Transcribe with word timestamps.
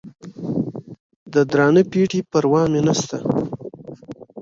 د 1.33 1.35
درانه 1.51 1.83
پېټي 1.91 2.21
پروا 2.31 2.63
مې 2.71 2.81
نسته 2.87 3.17